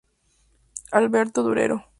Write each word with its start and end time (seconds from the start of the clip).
Alberto 0.91 1.43
Durero. 1.43 1.85